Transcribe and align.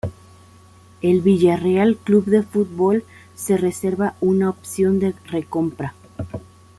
El 1.03 1.21
Villarreal 1.21 1.95
Club 1.95 2.25
de 2.25 2.41
Fútbol 2.41 3.03
se 3.35 3.55
reserva 3.55 4.15
una 4.19 4.49
opción 4.49 4.97
de 4.99 5.13
recompra. 5.27 5.93